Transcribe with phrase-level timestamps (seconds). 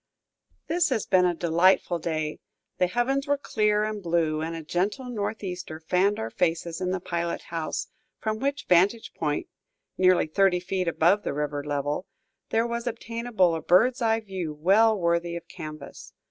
[0.65, 2.39] This has been a delightful day;
[2.79, 6.99] the heavens were clear and blue, and a gentle northeaster fanned our faces in the
[6.99, 7.85] pilot house,
[8.17, 9.45] from which vantage point,
[9.99, 12.07] nearly thirty feet above the river level,
[12.49, 16.13] there was obtainable a bird's eye view well worthy of canvas.